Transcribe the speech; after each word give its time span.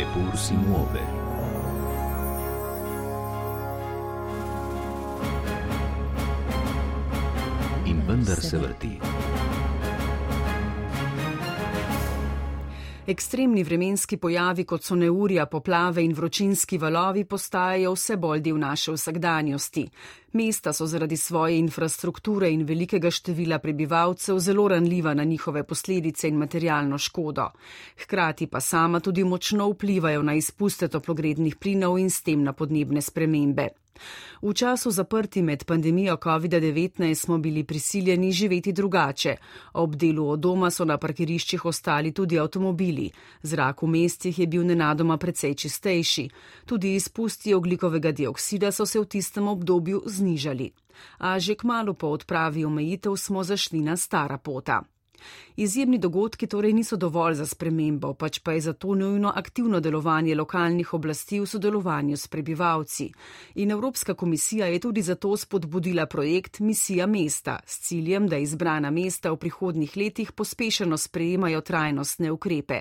Eppur 0.00 0.34
si 0.34 0.54
muove. 0.54 1.00
In 7.84 8.00
vendar 8.06 8.40
se 8.40 8.56
vrti. 8.56 8.98
Ekstremni 13.10 13.64
vremenski 13.64 14.16
pojavi, 14.22 14.62
kot 14.70 14.84
so 14.86 14.94
neurja, 14.94 15.48
poplave 15.50 16.02
in 16.04 16.12
vročinski 16.14 16.76
valovi, 16.78 17.24
postajajo 17.24 17.96
vse 17.96 18.16
bolj 18.22 18.42
del 18.44 18.60
naše 18.62 18.94
vsakdanjosti. 18.94 19.82
Mesta 20.38 20.70
so 20.72 20.86
zaradi 20.86 21.16
svoje 21.16 21.56
infrastrukture 21.58 22.52
in 22.54 22.62
velikega 22.68 23.10
števila 23.10 23.58
prebivalcev 23.58 24.38
zelo 24.38 24.68
ranljiva 24.68 25.14
na 25.14 25.24
njihove 25.24 25.64
posledice 25.66 26.28
in 26.28 26.38
materialno 26.38 26.98
škodo. 26.98 27.48
Hkrati 28.04 28.46
pa 28.46 28.60
sama 28.60 29.00
tudi 29.00 29.24
močno 29.24 29.68
vplivajo 29.72 30.22
na 30.22 30.34
izpuste 30.34 30.88
toplogrednih 30.88 31.56
plinov 31.56 31.98
in 31.98 32.10
s 32.10 32.22
tem 32.22 32.44
na 32.46 32.52
podnebne 32.52 33.02
spremembe. 33.02 33.68
V 34.42 34.54
času 34.54 34.90
zaprti 34.90 35.42
med 35.42 35.64
pandemijo 35.64 36.16
COVID-19 36.16 37.14
smo 37.14 37.38
bili 37.38 37.64
prisiljeni 37.64 38.32
živeti 38.32 38.72
drugače. 38.72 39.36
Ob 39.72 39.96
delu 39.96 40.28
od 40.28 40.40
doma 40.40 40.70
so 40.70 40.84
na 40.84 40.98
parkiriščih 40.98 41.64
ostali 41.64 42.12
tudi 42.12 42.38
avtomobili. 42.38 43.10
Zrak 43.42 43.82
v 43.82 43.86
mestih 43.86 44.38
je 44.38 44.46
bil 44.46 44.64
nenadoma 44.66 45.16
precej 45.16 45.54
čistejši. 45.54 46.28
Tudi 46.66 46.94
izpusti 46.94 47.54
oglikovega 47.54 48.12
dioksida 48.12 48.72
so 48.72 48.86
se 48.86 49.00
v 49.00 49.04
tistem 49.04 49.48
obdobju 49.48 50.02
znižali. 50.06 50.70
A 51.18 51.38
že 51.38 51.54
k 51.54 51.64
malu 51.64 51.94
po 51.94 52.08
odpravi 52.08 52.64
omejitev 52.64 53.16
smo 53.16 53.44
zašli 53.44 53.80
na 53.80 53.96
stara 53.96 54.38
pota. 54.38 54.82
Izjemni 55.56 55.98
dogodki 55.98 56.46
torej 56.46 56.72
niso 56.72 56.96
dovolj 56.96 57.34
za 57.34 57.46
spremembo, 57.46 58.14
pač 58.14 58.38
pa 58.38 58.52
je 58.52 58.60
zato 58.60 58.94
nujno 58.94 59.32
aktivno 59.36 59.80
delovanje 59.80 60.34
lokalnih 60.34 60.94
oblasti 60.94 61.40
v 61.40 61.46
sodelovanju 61.46 62.16
s 62.16 62.28
prebivalci. 62.28 63.10
In 63.54 63.70
Evropska 63.70 64.14
komisija 64.14 64.66
je 64.66 64.78
tudi 64.78 65.02
zato 65.02 65.36
spodbudila 65.36 66.06
projekt 66.06 66.60
Misija 66.60 67.06
mesta 67.06 67.58
s 67.66 67.80
ciljem, 67.80 68.28
da 68.28 68.38
izbrana 68.38 68.90
mesta 68.90 69.30
v 69.30 69.36
prihodnih 69.36 69.96
letih 69.96 70.32
pospešeno 70.32 70.96
sprejemajo 70.96 71.60
trajnostne 71.60 72.30
ukrepe. 72.30 72.80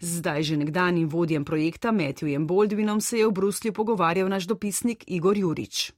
Zdaj 0.00 0.42
že 0.42 0.56
nekdanjim 0.56 1.08
vodjem 1.08 1.44
projekta 1.44 1.92
Matthewjem 1.92 2.46
Boldvinom 2.46 3.00
se 3.00 3.18
je 3.18 3.26
v 3.26 3.32
Bruslju 3.32 3.72
pogovarjal 3.72 4.28
naš 4.28 4.44
dopisnik 4.44 5.04
Igor 5.06 5.38
Jurič. 5.38 5.92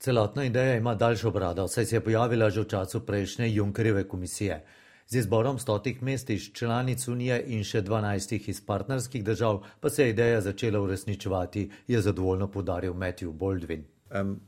Celotna 0.00 0.44
ideja 0.44 0.76
ima 0.76 0.94
daljšo 0.94 1.30
brado, 1.30 1.68
saj 1.68 1.84
se 1.84 1.96
je 1.96 2.00
pojavila 2.00 2.50
že 2.50 2.60
v 2.60 2.68
času 2.68 3.00
prejšnje 3.00 3.54
Junkerjeve 3.54 4.08
komisije. 4.08 4.64
Z 5.12 5.16
izborom 5.16 5.58
stotih 5.58 6.02
mest 6.02 6.30
iz 6.30 6.52
članic 6.52 7.08
Unije 7.08 7.40
in 7.46 7.64
še 7.66 7.80
dvanajstih 7.82 8.44
iz 8.48 8.60
partnerskih 8.66 9.24
držav 9.26 9.58
pa 9.80 9.90
se 9.90 10.04
je 10.04 10.10
ideja 10.10 10.40
začela 10.40 10.80
uresničevati, 10.80 11.70
je 11.88 12.00
zadovoljno 12.00 12.46
podaril 12.50 12.94
Matthew 12.94 13.32
Baldwin. 13.32 13.82
Um, 14.14 14.40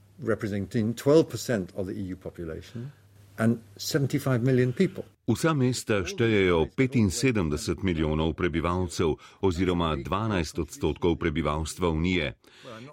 Vsa 5.27 5.55
mesta 5.55 6.03
štejejo 6.05 6.67
75 6.77 7.83
milijonov 7.83 8.35
prebivalcev 8.37 9.15
oziroma 9.41 9.97
12 9.97 10.61
odstotkov 10.61 11.17
prebivalstva 11.17 11.89
Unije. 11.89 12.35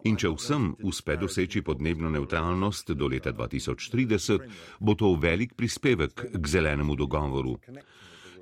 In 0.06 0.16
če 0.16 0.32
vsem 0.38 0.70
uspe 0.84 1.18
doseči 1.18 1.62
podnebno 1.62 2.10
neutralnost 2.10 2.92
do 2.92 3.08
leta 3.08 3.34
2030, 3.34 4.48
bo 4.80 4.96
to 4.96 5.12
velik 5.20 5.58
prispevek 5.58 6.26
k 6.32 6.48
zelenemu 6.48 6.96
dogovoru. 6.96 7.58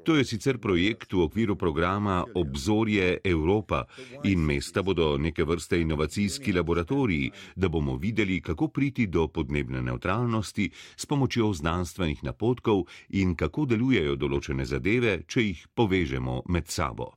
To 0.07 0.15
je 0.15 0.23
sicer 0.23 0.55
projekt 0.57 1.11
v 1.11 1.19
okviru 1.27 1.57
programa 1.59 2.23
Obzorje 2.35 3.19
Evropa 3.23 3.83
in 4.23 4.39
mesta 4.39 4.79
bodo 4.81 5.17
neke 5.17 5.43
vrste 5.43 5.81
inovacijski 5.81 6.53
laboratoriji, 6.53 7.31
da 7.55 7.67
bomo 7.69 7.95
videli, 7.95 8.41
kako 8.41 8.67
priti 8.67 9.07
do 9.07 9.27
podnebne 9.27 9.81
neutralnosti 9.81 10.69
s 10.95 11.05
pomočjo 11.05 11.51
znanstvenih 11.53 12.23
napotkov 12.23 12.85
in 13.09 13.35
kako 13.35 13.65
delujejo 13.65 14.15
določene 14.15 14.65
zadeve, 14.65 15.25
če 15.27 15.43
jih 15.43 15.65
povežemo 15.75 16.41
med 16.47 16.71
sabo. 16.71 17.09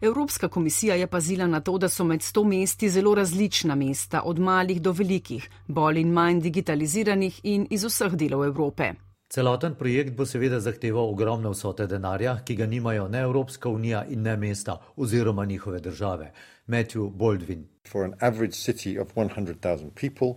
Evropska 0.00 0.48
komisija 0.48 0.94
je 0.94 1.06
pazila 1.06 1.46
na 1.46 1.60
to, 1.60 1.78
da 1.78 1.88
so 1.88 2.04
med 2.04 2.20
sto 2.22 2.44
mesti 2.44 2.90
zelo 2.90 3.14
različna 3.14 3.74
mesta, 3.74 4.20
od 4.24 4.38
malih 4.38 4.82
do 4.82 4.92
velikih, 4.92 5.48
bolj 5.68 6.02
in 6.04 6.12
manj 6.12 6.44
digitaliziranih 6.44 7.40
in 7.44 7.66
iz 7.70 7.88
vseh 7.88 8.12
delov 8.12 8.44
Evrope. 8.44 8.92
Celoten 9.32 9.72
projekt 9.74 10.12
bo 10.12 10.26
seveda 10.28 10.58
zahteval 10.60 11.08
ogromne 11.08 11.48
vsote 11.54 11.86
denarja, 11.88 12.34
ki 12.44 12.52
ga 12.58 12.66
nimajo 12.68 13.06
ne 13.08 13.22
Evropska 13.24 13.70
unija 13.72 14.02
in 14.04 14.26
ne 14.28 14.34
mesta 14.36 14.74
oziroma 14.96 15.44
njihove 15.44 15.80
države. 15.80 16.32
Matthew 16.66 17.08
Baldwin. 17.10 17.64
For 17.88 18.04
an 18.04 18.12
average 18.20 18.52
city 18.52 19.00
of 19.00 19.16
100,000 19.16 19.90
people, 19.96 20.36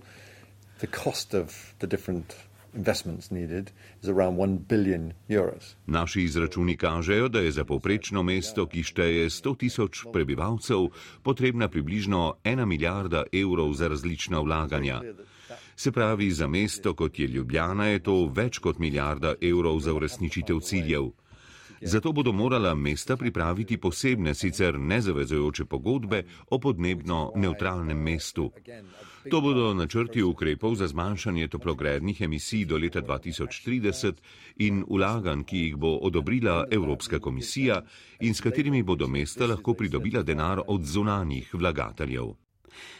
the 0.79 0.87
cost 0.87 1.33
of 1.33 1.51
the 1.79 1.87
different 1.87 2.35
investments 2.75 3.31
needed 3.31 3.71
is 4.01 4.09
around 4.09 4.39
1 4.39 4.59
billion 4.69 5.11
euros. 5.27 5.75
Naši 5.87 6.23
izračuni 6.23 6.77
kažejo, 6.77 7.27
da 7.27 7.39
je 7.39 7.51
za 7.51 7.65
povprečno 7.65 8.23
mesto, 8.23 8.65
ki 8.65 8.83
šteje 8.83 9.29
100 9.29 9.57
tisoč 9.57 10.05
prebivalcev, 10.13 10.87
potrebna 11.23 11.67
približno 11.67 12.33
1 12.43 12.65
milijarda 12.65 13.23
evrov 13.33 13.73
za 13.73 13.87
različna 13.87 14.39
vlaganja. 14.39 15.01
Se 15.75 15.91
pravi, 15.91 16.31
za 16.31 16.47
mesto 16.47 16.93
kot 16.93 17.19
je 17.19 17.27
Ljubljana 17.27 17.85
je 17.85 17.99
to 18.03 18.31
več 18.35 18.59
kot 18.59 18.79
milijarda 18.79 19.35
evrov 19.41 19.79
za 19.79 19.93
uresničitev 19.93 20.59
ciljev. 20.59 21.11
Zato 21.81 22.11
bodo 22.11 22.31
morala 22.31 22.75
mesta 22.75 23.17
pripraviti 23.17 23.77
posebne, 23.77 24.33
sicer 24.33 24.79
nezavezojoče 24.79 25.65
pogodbe 25.65 26.23
o 26.49 26.59
podnebno 26.59 27.31
neutralnem 27.35 27.97
mestu. 27.97 28.51
To 29.31 29.41
bodo 29.41 29.73
načrti 29.73 30.23
ukrepov 30.23 30.75
za 30.75 30.87
zmanjšanje 30.87 31.47
toplogrednih 31.47 32.21
emisij 32.21 32.65
do 32.65 32.77
leta 32.77 33.01
2030 33.01 34.13
in 34.57 34.83
ulagan, 34.87 35.43
ki 35.43 35.57
jih 35.57 35.75
bo 35.75 35.97
odobrila 36.01 36.65
Evropska 36.71 37.19
komisija 37.19 37.81
in 38.19 38.33
s 38.33 38.41
katerimi 38.41 38.83
bodo 38.83 39.07
mesta 39.07 39.45
lahko 39.45 39.73
pridobila 39.73 40.23
denar 40.23 40.61
od 40.67 40.85
zunanjih 40.85 41.53
vlagateljev. 41.53 42.44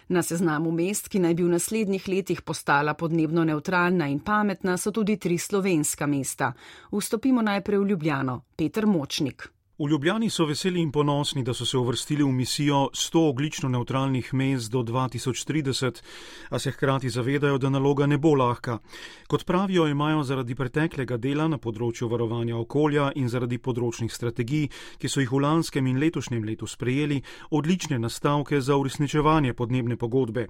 Na 0.08 0.22
seznamu 0.22 0.72
mest, 0.72 1.10
ki 1.10 1.20
naj 1.20 1.34
bi 1.34 1.44
v 1.44 1.56
naslednjih 1.56 2.08
letih 2.08 2.42
postala 2.42 2.94
podnebno 2.94 3.44
neutralna 3.44 4.08
in 4.08 4.20
pametna, 4.20 4.78
so 4.78 4.92
tudi 4.92 5.18
tri 5.18 5.38
slovenska 5.38 6.06
mesta. 6.06 6.54
Vstopimo 6.92 7.42
najprej 7.42 7.80
v 7.80 7.90
Ljubljano. 7.90 8.42
Peter 8.56 8.86
Močnik. 8.86 9.55
V 9.78 9.90
Ljubljani 9.90 10.30
so 10.30 10.46
veseli 10.46 10.80
in 10.80 10.92
ponosni, 10.92 11.42
da 11.44 11.54
so 11.54 11.66
se 11.66 11.78
uvrstili 11.78 12.24
v 12.24 12.32
misijo 12.32 12.78
100 12.94 13.30
oglično 13.30 13.70
neutralnih 13.70 14.34
mest 14.34 14.72
do 14.72 14.84
2030, 14.84 16.02
a 16.50 16.60
se 16.60 16.72
hkrati 16.72 17.10
zavedajo, 17.10 17.58
da 17.58 17.70
naloga 17.70 18.06
ne 18.06 18.18
bo 18.18 18.36
lahka. 18.36 18.80
Kot 19.28 19.46
pravijo, 19.46 19.88
imajo 19.88 20.24
zaradi 20.24 20.56
preteklega 20.56 21.18
dela 21.18 21.48
na 21.48 21.58
področju 21.58 22.08
varovanja 22.08 22.56
okolja 22.56 23.12
in 23.16 23.28
zaradi 23.28 23.60
področnih 23.60 24.16
strategij, 24.16 24.70
ki 24.98 25.12
so 25.12 25.20
jih 25.20 25.32
v 25.36 25.44
lanskem 25.44 25.88
in 25.92 26.00
letošnjem 26.00 26.48
letu 26.48 26.68
sprejeli, 26.68 27.20
odlične 27.52 28.00
nastavke 28.00 28.62
za 28.62 28.80
uresničevanje 28.80 29.54
podnebne 29.54 29.98
pogodbe. 30.00 30.48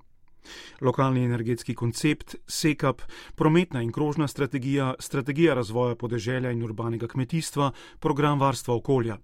Lokalni 0.82 1.26
energetski 1.26 1.76
koncept, 1.76 2.36
SEKAP, 2.48 3.02
prometna 3.36 3.82
in 3.82 3.92
krožna 3.92 4.28
strategija, 4.28 4.94
strategija 5.00 5.54
razvoja 5.54 5.96
podeželja 5.96 6.52
in 6.52 6.64
urbanega 6.64 7.08
kmetijstva, 7.08 7.72
program 8.00 8.40
varstva 8.40 8.76
okolja. 8.76 9.18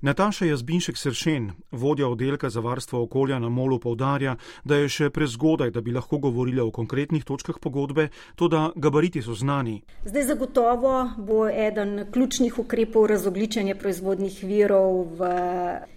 Nataša 0.00 0.44
Jazbinšek 0.46 0.96
Sršen, 0.96 1.50
vodja 1.72 2.08
oddelka 2.08 2.50
za 2.50 2.60
varstvo 2.60 3.02
okolja 3.02 3.38
na 3.38 3.48
Molu, 3.48 3.78
povdarja, 3.80 4.36
da 4.64 4.76
je 4.76 4.88
še 4.88 5.10
prezgodaj, 5.10 5.70
da 5.70 5.80
bi 5.80 5.94
lahko 5.96 6.18
govorila 6.18 6.66
o 6.66 6.70
konkretnih 6.70 7.24
točkah 7.24 7.56
pogodbe, 7.62 8.08
to 8.36 8.48
da 8.48 8.70
gabariti 8.76 9.22
so 9.22 9.34
znani. 9.34 9.80
Zdaj 10.04 10.28
zagotovo 10.28 10.94
bo 11.16 11.48
eden 11.48 12.06
ključnih 12.12 12.58
ukrepov 12.58 13.06
razogličenje 13.06 13.74
proizvodnih 13.74 14.38
virov 14.44 15.16
v 15.18 15.32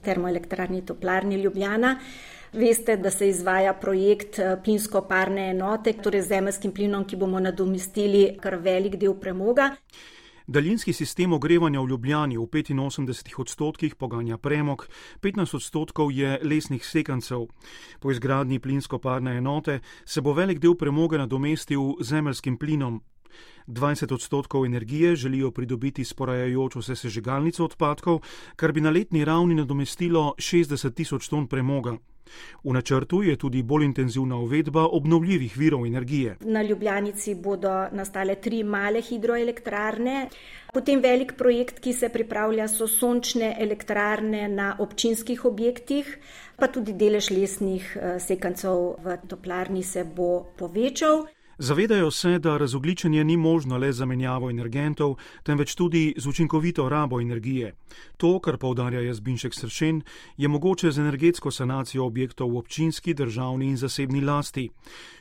termoelektrarni 0.01 0.85
Toplarni 0.85 1.42
Ljubljana. 1.44 1.97
Veste, 2.53 2.97
da 2.97 3.11
se 3.11 3.29
izvaja 3.29 3.73
projekt 3.73 4.39
eh, 4.39 4.55
plinsko-parne 4.63 5.49
enote, 5.51 5.93
torej 5.93 6.21
z 6.21 6.27
zemljskim 6.27 6.71
plinom, 6.73 7.05
ki 7.05 7.15
bomo 7.15 7.39
nadomestili 7.39 8.23
kar 8.41 8.55
velik 8.57 8.95
del 8.97 9.13
premoga. 9.21 9.75
Daljinski 10.47 10.93
sistem 10.93 11.33
ogrevanja 11.33 11.81
v 11.81 11.91
Ljubljani 11.91 12.37
v 12.37 12.47
85 12.47 13.41
odstotkih 13.41 13.95
poganja 13.95 14.37
premog, 14.37 14.87
15 15.21 15.55
odstotkov 15.55 16.11
je 16.11 16.39
lesnih 16.43 16.85
sekancev. 16.85 17.45
Po 17.99 18.11
izgradnji 18.11 18.59
plinsko-parne 18.59 19.37
enote 19.37 19.79
se 20.05 20.21
bo 20.21 20.33
velik 20.33 20.59
del 20.59 20.73
premoga 20.75 21.17
nadomestil 21.17 22.01
zemljskim 22.01 22.57
plinom. 22.57 23.01
20 23.67 24.13
odstotkov 24.13 24.65
energije 24.65 25.15
želijo 25.15 25.51
pridobiti 25.51 26.03
s 26.03 26.13
porajajočo 26.13 26.81
se 26.81 26.95
sežigalnico 26.95 27.65
odpadkov, 27.65 28.19
kar 28.55 28.71
bi 28.71 28.81
na 28.81 28.89
letni 28.89 29.25
ravni 29.25 29.55
nadomestilo 29.55 30.33
60 30.37 30.93
tisoč 30.93 31.29
ton 31.29 31.47
premoga. 31.47 31.97
V 32.63 32.73
načrtu 32.73 33.23
je 33.23 33.35
tudi 33.35 33.63
bolj 33.63 33.85
intenzivna 33.85 34.37
uvedba 34.37 34.85
obnovljivih 34.85 35.57
virov 35.57 35.85
energije. 35.85 36.37
Na 36.41 36.61
Ljubljanici 36.61 37.35
bodo 37.35 37.87
nastale 37.91 38.35
tri 38.35 38.63
male 38.63 39.01
hidroelektrarne. 39.01 40.29
Potem 40.73 41.01
velik 41.01 41.33
projekt, 41.37 41.79
ki 41.79 41.93
se 41.93 42.09
pripravlja, 42.09 42.67
so 42.67 42.87
sončne 42.87 43.55
elektrarne 43.59 44.47
na 44.49 44.75
občinskih 44.79 45.45
objektih, 45.45 46.17
pa 46.59 46.67
tudi 46.67 46.93
delež 46.93 47.31
lesnih 47.31 47.97
eh, 47.97 48.19
sekancov 48.19 48.99
v 49.03 49.17
toplarni 49.27 49.83
se 49.83 50.03
bo 50.03 50.45
povečal. 50.57 51.25
Zavedajo 51.61 52.11
se, 52.11 52.39
da 52.39 52.57
razogličenje 52.57 53.23
ni 53.23 53.38
možno 53.38 53.77
le 53.77 53.91
z 53.91 53.97
zamenjavo 53.97 54.50
energentov, 54.50 55.15
temveč 55.44 55.75
tudi 55.75 56.13
z 56.17 56.27
učinkovito 56.27 56.89
rabo 56.89 57.21
energije. 57.21 57.73
To, 58.17 58.39
kar 58.39 58.57
povdarja 58.57 59.01
Jazbinšek 59.01 59.53
Sršen, 59.53 60.01
je 60.38 60.47
mogoče 60.47 60.91
z 60.91 61.00
energetsko 61.00 61.51
sanacijo 61.51 62.06
objektov 62.06 62.51
v 62.51 62.57
občinski, 62.57 63.13
državni 63.13 63.65
in 63.65 63.77
zasebni 63.77 64.21
lasti. 64.21 64.69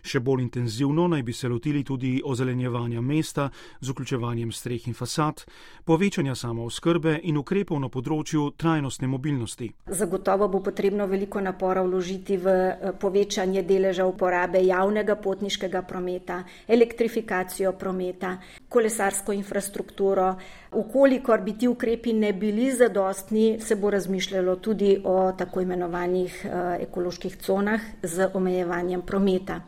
Še 0.02 0.20
bolj 0.20 0.42
intenzivno 0.42 1.08
naj 1.08 1.22
bi 1.22 1.32
se 1.32 1.48
lotili 1.48 1.82
tudi 1.84 2.22
ozelenjevanja 2.24 3.00
mesta 3.00 3.50
z 3.80 3.90
vključevanjem 3.90 4.52
streh 4.52 4.88
in 4.88 4.94
fasad, 4.94 5.42
povečanja 5.84 6.34
samooskrbe 6.34 7.18
in 7.22 7.36
ukrepov 7.36 7.80
na 7.80 7.88
področju 7.88 8.52
trajnostne 8.56 9.08
mobilnosti. 9.08 9.72
Zagotovo 9.90 10.48
bo 10.48 10.62
potrebno 10.62 11.06
veliko 11.06 11.40
napora 11.40 11.82
vložiti 11.82 12.36
v 12.36 12.46
eh, 12.46 12.92
povečanje 13.00 13.62
deleža 13.62 14.06
uporabe 14.06 14.62
javnega 14.62 15.16
potniškega 15.16 15.82
prometa 15.82 16.27
prometa, 16.28 16.44
elektrifikacijo 16.68 17.72
prometa, 17.72 18.38
kolesarsko 18.68 19.32
infrastrukturo. 19.32 20.36
Ukolikor 20.72 21.40
bi 21.40 21.58
ti 21.58 21.68
ukrepi 21.68 22.12
ne 22.12 22.32
bili 22.32 22.72
zadostni, 22.72 23.60
se 23.60 23.76
bo 23.76 23.90
razmišljalo 23.90 24.56
tudi 24.56 25.00
o 25.04 25.32
tako 25.32 25.60
imenovanih 25.60 26.44
eh, 26.44 26.82
ekoloških 26.82 27.36
conah 27.36 27.80
z 28.02 28.30
omejevanjem 28.34 29.02
prometa. 29.02 29.60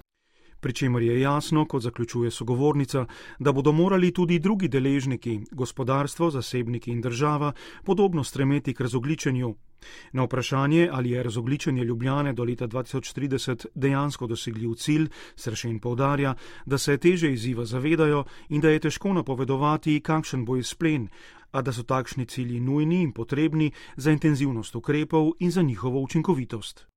Pričemer 0.61 1.03
je 1.03 1.21
jasno, 1.21 1.65
kot 1.65 1.83
zaključuje 1.83 2.31
sogovornica, 2.31 3.07
da 3.39 3.53
bodo 3.53 3.73
morali 3.73 4.13
tudi 4.13 4.39
drugi 4.39 4.69
deležniki, 4.69 5.41
gospodarstvo, 5.53 6.31
zasebniki 6.31 6.91
in 6.91 7.01
država, 7.01 7.53
podobno 7.85 8.25
stremeti 8.25 8.75
k 8.75 8.81
razogličenju, 8.81 9.55
Na 10.13 10.25
vprašanje, 10.25 10.89
ali 10.93 11.11
je 11.11 11.23
razogličenje 11.23 11.85
Ljubljane 11.85 12.33
do 12.33 12.45
leta 12.45 12.69
2030 12.69 13.67
dejansko 13.75 14.27
dosegljiv 14.27 14.75
cilj, 14.75 15.09
Sršen 15.37 15.79
povdarja, 15.79 16.35
da 16.67 16.79
se 16.79 16.99
teže 16.99 17.33
izziva 17.33 17.65
zavedajo 17.65 18.25
in 18.49 18.61
da 18.61 18.71
je 18.71 18.79
težko 18.79 19.13
napovedovati, 19.13 20.01
kakšen 20.01 20.45
bo 20.45 20.57
izplen, 20.57 21.09
a 21.53 21.63
da 21.63 21.73
so 21.73 21.83
takšni 21.83 22.27
cilji 22.27 22.61
nujni 22.61 23.03
in 23.03 23.13
potrebni 23.13 23.73
za 23.97 24.11
intenzivnost 24.11 24.77
ukrepov 24.77 25.33
in 25.39 25.51
za 25.51 25.63
njihovo 25.63 26.01
učinkovitost. 26.01 26.90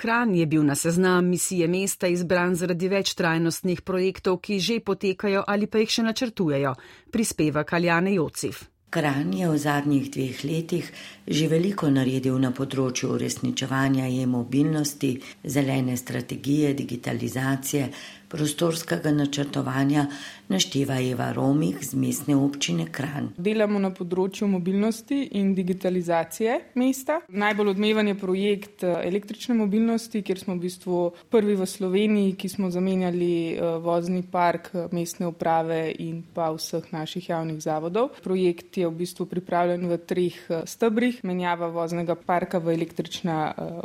Kran 0.00 0.34
je 0.34 0.46
bil 0.46 0.64
na 0.64 0.74
seznam 0.74 1.26
misije 1.28 1.66
mesta 1.68 2.08
izbran 2.08 2.54
zaradi 2.56 2.88
več 2.88 3.10
trajnostnih 3.18 3.82
projektov, 3.84 4.38
ki 4.40 4.56
že 4.56 4.78
potekajo 4.80 5.42
ali 5.46 5.66
pa 5.68 5.82
jih 5.82 5.92
še 5.92 6.04
načrtujejo, 6.06 6.72
prispeva 7.12 7.66
Kaljane 7.68 8.14
Jociv. 8.14 8.62
Kran 8.90 9.34
je 9.36 9.50
v 9.50 9.58
zadnjih 9.60 10.06
dveh 10.10 10.40
letih 10.44 10.88
že 11.28 11.50
veliko 11.52 11.90
naredil 11.92 12.40
na 12.40 12.48
področju 12.50 13.12
uresničevanja 13.18 14.08
e-mobilnosti, 14.22 15.12
zelene 15.44 15.98
strategije, 16.00 16.72
digitalizacije, 16.80 17.92
prostorskega 18.30 19.10
načrtovanja, 19.10 20.06
našteva 20.50 21.00
Eva 21.02 21.32
Romih 21.34 21.78
z 21.82 21.94
mestne 21.98 22.36
občine 22.36 22.86
Kran. 22.92 23.30
Delamo 23.38 23.78
na 23.82 23.90
področju 23.94 24.46
mobilnosti 24.50 25.18
in 25.38 25.52
digitalizacije 25.54 26.56
mesta. 26.78 27.20
Najbolj 27.28 27.72
odmevan 27.74 28.10
je 28.10 28.16
projekt 28.18 28.84
eh, 28.86 28.94
električne 29.06 29.56
mobilnosti, 29.58 30.22
kjer 30.26 30.42
smo 30.42 30.56
v 30.56 30.64
bistvu 30.66 31.00
prvi 31.30 31.56
v 31.58 31.66
Sloveniji, 31.66 32.36
ki 32.38 32.50
smo 32.50 32.70
zamenjali 32.70 33.32
eh, 33.54 33.74
vozni 33.82 34.22
park 34.22 34.70
eh, 34.74 34.86
mestne 34.94 35.30
uprave 35.30 35.80
in 35.98 36.22
pa 36.34 36.50
vseh 36.54 36.90
naših 36.94 37.30
javnih 37.30 37.58
zavodov. 37.62 38.14
Projekt 38.22 38.78
je 38.78 38.86
v 38.86 38.94
bistvu 39.02 39.26
pripravljen 39.30 39.86
v 39.90 40.00
treh 40.06 40.38
stebrih. 40.66 41.22
Menjava 41.26 41.70
voznega 41.74 42.14
parka 42.14 42.58
v 42.62 42.74
električna 42.74 43.38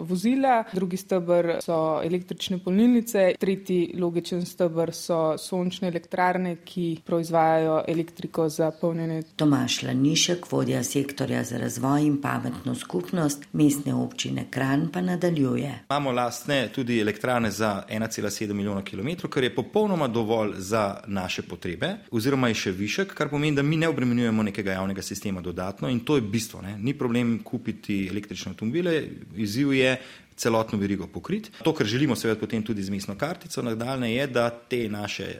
vozila, 0.06 0.64
drugi 0.74 0.98
stebr 0.98 1.60
so 1.64 2.00
električne 2.04 2.60
polnilnice, 2.64 3.28
tretji 3.40 3.96
logičen 4.00 4.35
ključen 4.36 4.46
stebr 4.46 4.92
so 4.94 5.38
sončne 5.38 5.88
elektrarne, 5.88 6.56
ki 6.66 6.98
proizvajajo 7.06 7.84
elektriko 7.88 8.50
za 8.50 8.72
polnjenje. 8.72 9.24
Tomaš 9.36 9.84
Lanišek, 9.84 10.52
vodja 10.52 10.84
sektorja 10.84 11.44
za 11.44 11.58
razvoj 11.58 12.06
in 12.06 12.22
pametno 12.22 12.76
skupnost 12.76 13.46
mestne 13.54 13.94
občine 13.94 14.46
Kran, 14.52 14.90
pa 14.94 15.02
nadaljuje. 15.02 15.86
Imamo 15.90 16.12
lastne 16.12 16.68
tudi 16.76 17.00
elektrane 17.00 17.52
za 17.52 17.84
1,7 17.90 18.54
milijona 18.54 18.84
km, 18.84 19.28
kar 19.30 19.44
je 19.44 19.56
popolnoma 19.56 20.08
dovolj 20.08 20.54
za 20.58 21.00
naše 21.08 21.42
potrebe, 21.42 21.96
oziroma 22.12 22.48
je 22.48 22.54
še 22.54 22.72
višek, 22.72 23.14
kar 23.14 23.30
pomeni, 23.30 23.56
da 23.56 23.64
mi 23.64 23.78
ne 23.78 23.88
obremenjujemo 23.88 24.44
nekega 24.44 24.72
javnega 24.72 25.02
sistema 25.02 25.42
dodatno 25.42 25.90
in 25.90 26.00
to 26.00 26.16
je 26.16 26.22
bistvo. 26.22 26.62
Ne? 26.62 26.78
Ni 26.78 26.94
problem 26.94 27.40
kupiti 27.44 28.08
električne 28.12 28.52
avtomobile, 28.52 29.04
izziv 29.36 29.74
je 29.74 29.98
celotno 30.38 30.80
verigo 30.80 31.08
pokriti. 31.08 31.52
To, 31.64 31.74
kar 31.74 31.88
želimo 31.88 32.16
seveda 32.16 32.40
potem 32.40 32.64
tudi 32.64 32.84
z 32.84 32.90
mestno 32.90 33.16
kartico, 33.18 33.62
nadaljne 33.62 34.14
je, 34.14 34.28
da 34.28 34.50
te 34.50 34.90
naše 34.90 35.40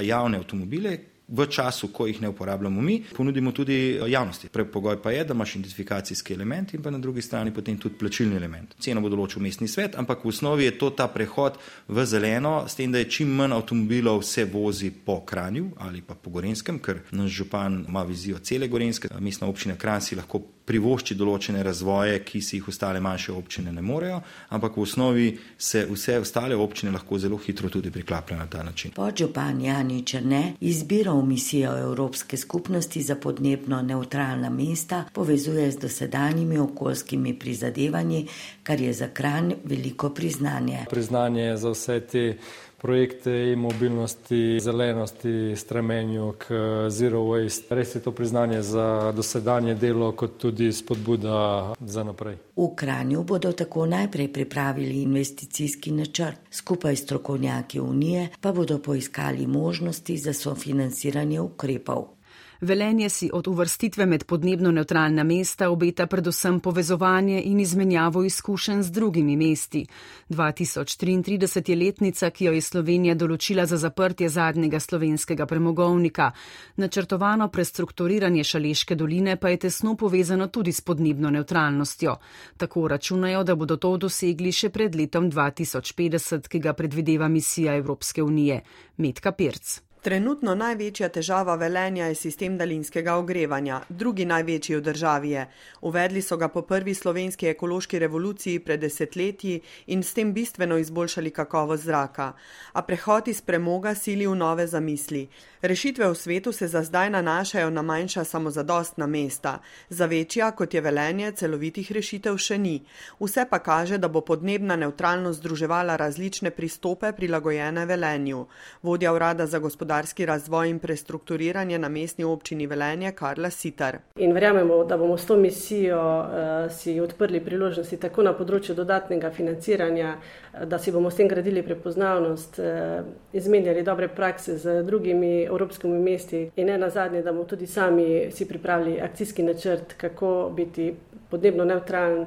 javne 0.00 0.38
avtomobile, 0.38 0.98
v 1.32 1.46
času, 1.48 1.88
ko 1.92 2.06
jih 2.06 2.20
ne 2.22 2.28
uporabljamo 2.28 2.80
mi, 2.80 3.00
ponudimo 3.16 3.52
tudi 3.52 3.78
eh, 3.96 4.10
javnosti. 4.10 4.48
Predpogoj 4.52 5.00
pa 5.02 5.10
je, 5.10 5.24
da 5.24 5.34
imaš 5.34 5.56
identifikacijski 5.56 6.34
element 6.34 6.74
in 6.74 6.82
pa 6.82 6.90
na 6.90 6.98
drugi 6.98 7.22
strani 7.22 7.54
potem 7.54 7.78
tudi 7.78 7.98
plačilni 7.98 8.36
element. 8.36 8.76
Ceno 8.80 9.00
bo 9.00 9.08
določil 9.12 9.42
mestni 9.42 9.68
svet, 9.68 9.96
ampak 9.96 10.24
v 10.24 10.32
osnovi 10.32 10.68
je 10.68 10.76
to 10.78 10.90
ta 10.90 11.08
prehod 11.08 11.58
v 11.88 12.06
zeleno, 12.06 12.64
s 12.68 12.76
tem, 12.76 12.92
da 12.92 13.00
je 13.00 13.10
čim 13.10 13.32
manj 13.32 13.56
avtomobilov 13.56 14.22
se 14.22 14.44
vozi 14.44 14.90
po 14.90 15.22
Kranju 15.26 15.70
ali 15.78 16.02
pa 16.02 16.14
po 16.14 16.30
Gorenskem, 16.30 16.78
ker 16.78 17.02
naš 17.10 17.30
župan 17.42 17.84
ima 17.88 18.02
vizijo 18.02 18.38
cele 18.38 18.68
Gorenske, 18.68 19.08
mestna 19.20 19.48
občina 19.48 19.76
Kran 19.76 20.00
si 20.00 20.16
lahko 20.16 20.42
privošči 20.66 21.16
določene 21.18 21.62
razvoje, 21.62 22.20
ki 22.24 22.40
si 22.40 22.58
jih 22.58 22.68
ostale 22.70 23.00
manjše 23.02 23.32
občine 23.34 23.72
ne 23.74 23.82
morejo, 23.82 24.20
ampak 24.54 24.76
v 24.76 24.84
osnovi 24.84 25.26
se 25.58 25.84
vse 25.90 26.18
ostale 26.22 26.56
občine 26.56 26.92
lahko 26.94 27.18
zelo 27.18 27.38
hitro 27.42 27.70
tudi 27.72 27.90
priklapljajo 27.90 28.38
na 28.38 28.46
ta 28.46 28.62
način. 28.62 28.94
Podžupan 28.96 29.60
Jani 29.60 30.02
Črne 30.06 30.42
izbiro 30.60 31.16
misijo 31.22 31.78
Evropske 31.78 32.36
skupnosti 32.36 33.02
za 33.02 33.16
podnebno 33.16 33.82
neutralna 33.82 34.50
mesta 34.50 35.04
povezuje 35.12 35.70
z 35.70 35.78
dosedanjimi 35.78 36.58
okoljskimi 36.58 37.38
prizadevanji, 37.38 38.28
kar 38.62 38.80
je 38.80 38.92
za 38.92 39.08
kran 39.08 39.54
veliko 39.64 40.10
priznanje. 40.10 40.78
Priznanje 40.90 41.56
za 41.56 41.70
vse 41.70 42.00
te 42.00 42.36
projekte 42.82 43.30
e-mobilnosti, 43.52 44.60
zelenosti, 44.60 45.56
stremenju 45.56 46.34
k 46.38 46.46
zero 46.88 47.20
waste. 47.20 47.74
Res 47.74 47.94
je 47.94 48.02
to 48.02 48.12
priznanje 48.12 48.62
za 48.62 49.12
dosedanje 49.16 49.74
delo, 49.74 50.12
kot 50.12 50.38
tudi 50.38 50.72
spodbuda 50.72 51.74
za 51.80 52.04
naprej. 52.04 52.36
V 52.56 52.68
Kranju 52.76 53.22
bodo 53.22 53.52
tako 53.52 53.86
najprej 53.86 54.32
pripravili 54.32 55.02
investicijski 55.02 55.92
načrt, 55.92 56.40
skupaj 56.50 56.96
s 56.96 57.02
strokovnjaki 57.02 57.80
Unije 57.80 58.28
pa 58.40 58.52
bodo 58.52 58.78
poiskali 58.78 59.46
možnosti 59.46 60.16
za 60.16 60.32
sofinanciranje 60.32 61.40
ukrepov. 61.40 62.21
Velenje 62.62 63.08
si 63.08 63.30
od 63.32 63.48
uvrstitve 63.48 64.06
med 64.06 64.24
podnebno 64.24 64.70
neutralna 64.70 65.24
mesta 65.24 65.70
obeta 65.70 66.06
predvsem 66.06 66.60
povezovanje 66.60 67.42
in 67.42 67.60
izmenjavo 67.60 68.22
izkušenj 68.24 68.82
z 68.82 68.90
drugimi 68.90 69.36
mesti. 69.36 69.86
2033 70.28 71.70
je 71.70 71.76
letnica, 71.76 72.30
ki 72.30 72.44
jo 72.44 72.52
je 72.52 72.60
Slovenija 72.60 73.14
določila 73.14 73.66
za 73.66 73.76
zaprtje 73.76 74.28
zadnjega 74.28 74.80
slovenskega 74.80 75.46
premogovnika. 75.46 76.30
Načrtovano 76.76 77.48
prestrukturiranje 77.48 78.44
Šaleške 78.44 78.94
doline 78.94 79.36
pa 79.36 79.48
je 79.48 79.64
tesno 79.66 79.96
povezano 79.96 80.46
tudi 80.46 80.72
s 80.72 80.80
podnebno 80.80 81.30
neutralnostjo. 81.30 82.16
Tako 82.56 82.88
računajo, 82.88 83.42
da 83.42 83.56
bodo 83.56 83.76
to 83.76 83.96
dosegli 83.96 84.52
še 84.52 84.70
pred 84.70 84.94
letom 84.94 85.32
2050, 85.32 86.46
ki 86.46 86.58
ga 86.58 86.78
predvideva 86.78 87.28
misija 87.28 87.74
Evropske 87.74 88.22
unije. 88.22 88.62
Metka 88.96 89.32
Pirc. 89.32 89.80
Trenutno 90.02 90.56
največja 90.58 91.06
težava 91.14 91.54
velenja 91.54 92.08
je 92.10 92.16
sistem 92.18 92.56
daljinskega 92.58 93.12
ogrevanja, 93.20 93.76
drugi 93.88 94.24
največji 94.26 94.74
v 94.74 94.80
državi 94.82 95.28
je. 95.30 95.44
Uvedli 95.86 96.22
so 96.26 96.34
ga 96.36 96.48
po 96.50 96.64
prvi 96.66 96.90
slovenski 96.94 97.46
ekološki 97.46 98.00
revoluciji 98.02 98.58
pred 98.66 98.82
desetletji 98.82 99.60
in 99.94 100.02
s 100.02 100.10
tem 100.14 100.32
bistveno 100.34 100.78
izboljšali 100.82 101.30
kakovost 101.30 101.84
zraka. 101.86 102.32
A 102.72 102.82
prehod 102.82 103.28
iz 103.28 103.40
premoga 103.46 103.94
sili 103.94 104.26
v 104.26 104.34
nove 104.34 104.66
zamisli. 104.66 105.28
Rešitve 105.62 106.08
v 106.10 106.18
svetu 106.18 106.52
se 106.52 106.66
za 106.68 106.82
zdaj 106.82 107.10
nanašajo 107.10 107.70
na 107.70 107.82
manjša 107.82 108.24
samozadostna 108.24 109.06
mesta. 109.06 109.60
Za 109.88 110.06
večja, 110.06 110.50
kot 110.50 110.74
je 110.74 110.80
velenje, 110.80 111.30
celovitih 111.32 111.92
rešitev 111.92 112.42
še 112.42 112.58
ni. 112.58 112.82
Vse 113.20 113.46
pa 113.50 113.62
kaže, 113.62 114.02
da 114.02 114.08
bo 114.08 114.20
podnebna 114.20 114.76
neutralnost 114.76 115.38
združevala 115.38 115.96
različne 115.96 116.50
pristope 116.50 117.12
prilagojene 117.12 117.86
velenju. 117.86 118.46
Vodja 118.82 119.14
urada 119.14 119.46
za 119.46 119.58
gospodarstvo 119.58 119.91
gospodarski 119.92 120.26
razvoj 120.26 120.68
in 120.68 120.78
prestrukturiranje 120.78 121.78
na 121.78 121.88
mestni 121.88 122.24
občini 122.24 122.66
Velenje 122.66 123.12
Karla 123.12 123.50
Sitar. 123.50 123.98
In 124.16 124.32
verjamemo, 124.32 124.84
da 124.84 124.96
bomo 124.96 125.18
s 125.18 125.26
to 125.26 125.36
misijo 125.36 125.98
uh, 126.20 126.72
si 126.72 127.00
odprli 127.00 127.40
priložnosti 127.44 127.96
tako 128.00 128.22
na 128.22 128.32
področju 128.32 128.74
dodatnega 128.74 129.30
financiranja, 129.30 130.14
uh, 130.16 130.64
da 130.64 130.78
si 130.78 130.92
bomo 130.92 131.10
s 131.10 131.20
tem 131.20 131.28
gradili 131.28 131.62
prepoznavnost, 131.62 132.58
uh, 132.58 133.04
izmenjali 133.36 133.82
dobre 133.82 134.08
prakse 134.08 134.56
z 134.56 134.80
drugimi 134.82 135.44
evropskimi 135.44 135.98
mesti 136.00 136.46
in 136.56 136.72
ne 136.72 136.78
nazadnje, 136.78 137.20
da 137.22 137.32
bomo 137.32 137.44
tudi 137.44 137.66
sami 137.66 138.30
si 138.32 138.48
pripravili 138.48 138.96
akcijski 139.00 139.42
načrt, 139.42 139.92
kako 140.00 140.52
biti 140.56 140.94
podnebno 141.28 141.64
neutralen 141.64 142.26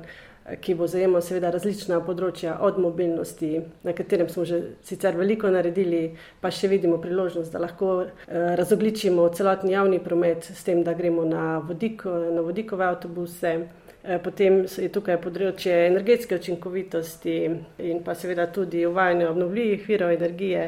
ki 0.61 0.75
bo 0.77 0.85
zajemal 0.87 1.23
seveda 1.25 1.49
različna 1.53 1.97
področja 2.05 2.59
od 2.61 2.77
mobilnosti, 2.77 3.63
na 3.83 3.93
katerem 3.97 4.29
smo 4.29 4.45
že 4.45 4.59
sicer 4.85 5.17
veliko 5.17 5.49
naredili, 5.49 6.17
pa 6.41 6.51
še 6.53 6.69
vidimo 6.69 6.99
priložnost, 7.01 7.49
da 7.53 7.63
lahko 7.63 7.93
eh, 8.05 8.53
razogličimo 8.59 9.25
celotni 9.33 9.73
javni 9.73 9.99
promet 9.99 10.45
s 10.53 10.61
tem, 10.67 10.83
da 10.85 10.93
gremo 10.93 11.25
na, 11.25 11.57
vodiko, 11.65 12.13
na 12.35 12.45
vodikove 12.45 12.85
avtobuse. 12.85 13.55
Eh, 14.05 14.19
potem 14.21 14.61
je 14.69 14.91
tukaj 14.93 15.17
področje 15.23 15.73
energetske 15.87 16.37
učinkovitosti 16.37 17.39
in 17.81 18.03
pa 18.05 18.13
seveda 18.13 18.45
tudi 18.53 18.83
uvajanje 18.85 19.31
obnovljivih 19.31 19.87
virov 19.89 20.13
energije, 20.13 20.67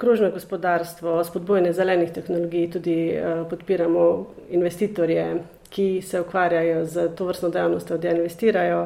krožno 0.00 0.28
gospodarstvo, 0.32 1.16
spodbojanje 1.24 1.72
zelenih 1.76 2.12
tehnologij, 2.12 2.68
tudi 2.76 2.98
eh, 3.16 3.42
podpiramo 3.48 4.04
investitorje 4.52 5.24
ki 5.70 6.02
se 6.02 6.20
ukvarjajo 6.20 6.84
z 6.86 7.08
to 7.16 7.24
vrstno 7.24 7.48
dejavnostjo, 7.48 7.98
da 7.98 8.10
investirajo 8.10 8.80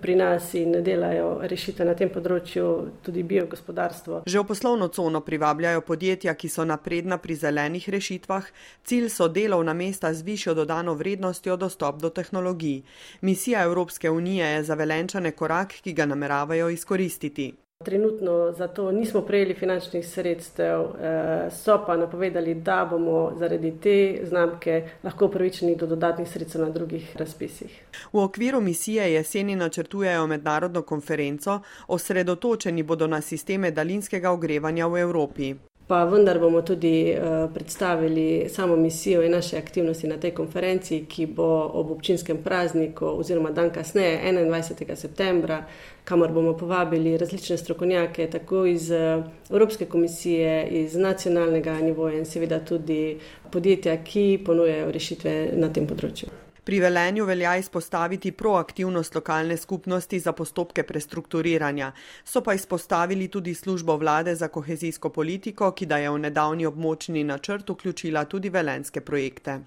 pri 0.00 0.16
nas 0.16 0.54
in 0.54 0.72
delajo 0.82 1.38
rešitve 1.42 1.84
na 1.84 1.94
tem 1.94 2.10
področju, 2.10 2.66
tudi 3.04 3.22
biogospodarstvo. 3.22 4.22
Že 4.26 4.40
v 4.40 4.48
poslovno 4.48 4.88
cono 4.88 5.20
privabljajo 5.20 5.84
podjetja, 5.84 6.34
ki 6.34 6.48
so 6.48 6.64
napredna 6.64 7.20
pri 7.20 7.36
zelenih 7.36 7.88
rešitvah, 7.88 8.48
cilj 8.84 9.10
so 9.12 9.28
delovna 9.28 9.74
mesta 9.76 10.14
z 10.14 10.24
višjo 10.24 10.54
dodano 10.54 10.94
vrednostjo 10.94 11.56
dostop 11.56 12.00
do 12.00 12.10
tehnologij. 12.10 12.82
Misija 13.20 13.64
Evropske 13.64 14.10
unije 14.10 14.46
je 14.46 14.62
za 14.64 14.74
velenčane 14.74 15.32
korak, 15.32 15.76
ki 15.84 15.92
ga 15.92 16.06
nameravajo 16.06 16.70
izkoristiti. 16.70 17.52
Trenutno 17.84 18.52
za 18.52 18.68
to 18.68 18.92
nismo 18.92 19.20
prejeli 19.20 19.54
finančnih 19.54 20.08
sredstev, 20.08 20.80
eh, 20.80 21.50
so 21.50 21.84
pa 21.86 21.96
napovedali, 21.96 22.54
da 22.54 22.88
bomo 22.90 23.32
zaradi 23.38 23.72
te 23.82 24.20
znamke 24.24 24.88
lahko 25.04 25.26
upravičeni 25.26 25.76
do 25.76 25.86
dodatnih 25.86 26.28
sredstev 26.28 26.60
na 26.60 26.70
drugih 26.70 27.16
razpisih. 27.16 27.80
V 28.12 28.18
okviru 28.18 28.60
misije 28.60 29.12
jeseni 29.12 29.56
načrtujejo 29.56 30.26
mednarodno 30.26 30.82
konferenco, 30.82 31.60
osredotočeni 31.88 32.82
bodo 32.82 33.06
na 33.06 33.20
sisteme 33.20 33.70
daljinskega 33.70 34.30
ogrevanja 34.30 34.86
v 34.86 35.00
Evropi 35.00 35.54
pa 35.90 36.04
vendar 36.04 36.38
bomo 36.38 36.62
tudi 36.62 37.10
uh, 37.10 37.50
predstavili 37.54 38.48
samo 38.48 38.76
misijo 38.76 39.22
in 39.22 39.32
naše 39.32 39.56
aktivnosti 39.58 40.06
na 40.06 40.16
tej 40.16 40.30
konferenci, 40.30 41.04
ki 41.08 41.26
bo 41.26 41.70
ob 41.74 41.90
občinskem 41.90 42.38
prazniku 42.44 43.06
oziroma 43.06 43.50
dan 43.50 43.70
kasneje, 43.70 44.20
21. 44.22 44.94
septembra, 44.94 45.64
kamor 46.04 46.32
bomo 46.32 46.52
povabili 46.56 47.16
različne 47.16 47.56
strokovnjake, 47.56 48.28
tako 48.30 48.66
iz 48.66 48.90
uh, 48.90 49.24
Evropske 49.50 49.86
komisije, 49.86 50.68
iz 50.68 50.94
nacionalnega 50.96 51.74
nivoja 51.80 52.18
in 52.18 52.24
seveda 52.24 52.60
tudi 52.60 53.18
podjetja, 53.50 53.96
ki 54.04 54.38
ponujajo 54.46 54.92
rešitve 54.92 55.34
na 55.58 55.72
tem 55.72 55.90
področju. 55.90 56.30
Pri 56.64 56.80
velenju 56.80 57.24
velja 57.24 57.56
izpostaviti 57.56 58.32
proaktivnost 58.32 59.14
lokalne 59.14 59.56
skupnosti 59.56 60.20
za 60.20 60.32
postopke 60.32 60.82
prestrukturiranja. 60.82 61.92
So 62.24 62.42
pa 62.44 62.54
izpostavili 62.54 63.28
tudi 63.28 63.54
službo 63.54 63.96
vlade 63.96 64.34
za 64.34 64.48
kohezijsko 64.48 65.08
politiko, 65.08 65.72
ki 65.72 65.86
da 65.86 65.98
je 65.98 66.10
v 66.10 66.18
nedavni 66.18 66.66
območni 66.66 67.24
načrt 67.24 67.70
vključila 67.70 68.24
tudi 68.24 68.48
velenske 68.48 69.00
projekte. 69.00 69.60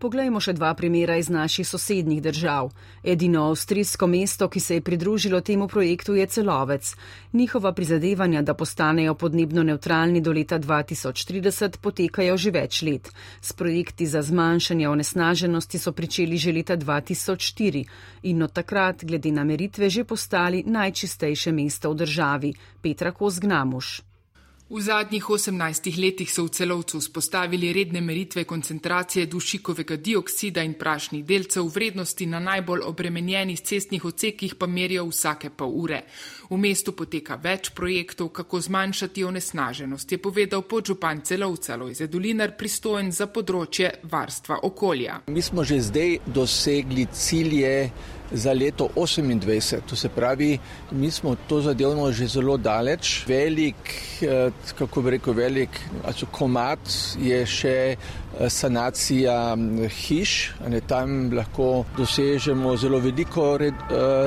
Poglejmo 0.00 0.40
še 0.40 0.54
dva 0.56 0.70
primera 0.72 1.18
iz 1.20 1.28
naših 1.28 1.66
sosednjih 1.68 2.22
držav. 2.24 2.70
Edino 3.04 3.42
avstrijsko 3.50 4.06
mesto, 4.08 4.48
ki 4.48 4.60
se 4.60 4.78
je 4.78 4.84
pridružilo 4.86 5.42
temu 5.44 5.66
projektu, 5.68 6.14
je 6.16 6.24
celovec. 6.26 6.94
Njihova 7.36 7.74
prizadevanja, 7.76 8.40
da 8.40 8.54
postanejo 8.56 9.14
podnebno 9.14 9.62
neutralni 9.62 10.24
do 10.24 10.32
leta 10.32 10.56
2030, 10.58 11.76
potekajo 11.84 12.40
že 12.40 12.50
več 12.56 12.80
let. 12.88 13.12
S 13.44 13.52
projekti 13.52 14.08
za 14.08 14.24
zmanjšanje 14.24 14.88
onesnaženosti 14.88 15.78
so 15.78 15.92
pričeli 15.92 16.40
že 16.40 16.56
leta 16.56 16.80
2004 16.80 17.84
in 18.22 18.42
od 18.42 18.56
takrat, 18.56 19.04
glede 19.04 19.36
na 19.36 19.44
meritve, 19.44 19.90
že 19.90 20.08
postali 20.08 20.64
najčistejše 20.64 21.52
mesto 21.52 21.92
v 21.92 22.06
državi. 22.06 22.54
Petra 22.80 23.12
Kozgnamuš. 23.12 24.09
V 24.70 24.78
zadnjih 24.80 25.30
18 25.30 25.98
letih 25.98 26.30
so 26.30 26.44
v 26.46 26.54
celovcu 26.54 27.00
vzpostavili 27.00 27.72
redne 27.72 28.00
meritve 28.00 28.44
koncentracije 28.44 29.26
dušikovega 29.26 29.96
dioksida 29.96 30.62
in 30.62 30.76
prašnih 30.78 31.24
delcev, 31.26 31.66
vrednosti 31.74 32.26
na 32.26 32.38
najbolj 32.38 32.84
obremenjenih 32.86 33.60
cestnih 33.60 34.04
odsekih 34.04 34.54
pa 34.54 34.66
merijo 34.66 35.08
vsake 35.08 35.50
pol 35.50 35.74
ure. 35.74 36.04
V 36.50 36.56
mestu 36.56 36.92
poteka 36.92 37.34
več 37.34 37.72
projektov, 37.74 38.28
kako 38.28 38.60
zmanjšati 38.60 39.24
onesnaženost, 39.24 40.12
je 40.12 40.18
povedal 40.22 40.62
podžupan 40.62 41.24
celovca 41.26 41.76
Lojze 41.76 42.06
Dolinar, 42.06 42.54
pristojen 42.54 43.10
za 43.10 43.26
področje 43.26 43.90
varstva 44.02 44.60
okolja. 44.62 45.18
Mi 45.26 45.42
smo 45.42 45.66
že 45.66 45.80
zdaj 45.82 46.18
dosegli 46.26 47.08
cilje 47.10 47.90
za 48.32 48.52
leto 48.52 48.88
2028. 48.96 49.80
To 49.86 49.96
se 49.96 50.08
pravi, 50.08 50.58
mi 50.90 51.10
smo 51.10 51.36
to 51.48 51.60
zadevno 51.60 52.12
že 52.12 52.26
zelo 52.26 52.56
daleč. 52.56 53.24
Velik, 53.26 53.76
eh, 54.22 54.50
kako 54.78 55.02
bi 55.02 55.10
rekel, 55.10 55.34
velik 55.34 55.80
komat 56.30 56.78
je 57.18 57.46
še 57.46 57.96
eh, 57.96 58.48
sanacija 58.48 59.56
hiš. 59.88 60.52
Ne, 60.68 60.80
tam 60.80 61.32
lahko 61.32 61.84
dosežemo 61.96 62.76
zelo 62.76 62.98
veliko 62.98 63.56
eh, 63.60 63.72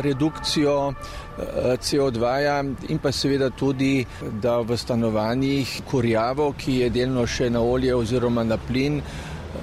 redukcijo 0.01 0.93
CO2 1.79 2.19
-ja 2.19 2.75
in 2.89 2.99
pa 2.99 3.11
seveda 3.11 3.49
tudi, 3.49 4.05
da 4.41 4.59
v 4.59 4.77
stanovanjih 4.77 5.81
kurjavo, 5.89 6.53
ki 6.57 6.77
je 6.77 6.89
delno 6.89 7.27
še 7.27 7.49
na 7.49 7.61
olje 7.61 7.95
oziroma 7.95 8.43
na 8.43 8.57
plin, 8.57 9.01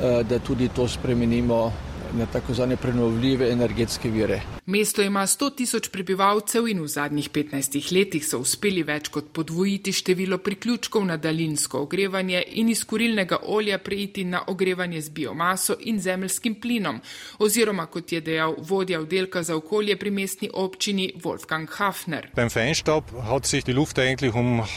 da 0.00 0.38
tudi 0.38 0.68
to 0.68 0.88
spremenimo 0.88 1.72
na 2.18 2.26
tako 2.26 2.54
zvane 2.54 2.76
prenovljive 2.76 3.52
energetske 3.52 4.10
vire. 4.10 4.40
Mesto 4.66 5.02
ima 5.02 5.26
100 5.26 5.54
tisoč 5.54 5.88
prebivalcev 5.88 6.68
in 6.68 6.80
v 6.80 6.88
zadnjih 6.88 7.30
15 7.30 7.92
letih 7.92 8.26
so 8.26 8.38
uspeli 8.38 8.82
več 8.82 9.08
kot 9.08 9.24
podvojiti 9.32 9.92
število 9.92 10.38
priključkov 10.38 11.04
na 11.04 11.16
daljinsko 11.16 11.82
ogrevanje 11.82 12.42
in 12.52 12.68
iz 12.68 12.84
kurilnega 12.84 13.36
olja 13.42 13.78
preiti 13.78 14.24
na 14.24 14.42
ogrevanje 14.46 15.00
z 15.00 15.10
biomaso 15.10 15.76
in 15.80 16.00
zemeljskim 16.00 16.54
plinom, 16.60 17.00
oziroma 17.38 17.86
kot 17.86 18.12
je 18.12 18.20
dejal 18.20 18.54
vodja 18.58 19.00
oddelka 19.00 19.42
za 19.42 19.56
okolje 19.56 19.96
pri 19.96 20.10
mestni 20.10 20.50
občini 20.52 21.12
Wolfgang 21.22 21.66
Hafner. 21.70 22.28
Um 22.36 22.48